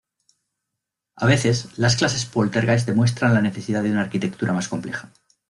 A 1.15 1.27
veces, 1.27 1.77
las 1.77 1.95
clases 1.95 2.25
poltergeist 2.25 2.87
demuestran 2.87 3.35
la 3.35 3.41
necesidad 3.43 3.83
de 3.83 3.91
una 3.91 4.01
arquitectura 4.01 4.51
más 4.51 4.67
compleja. 4.67 5.11